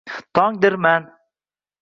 [0.33, 1.03] Tongdirman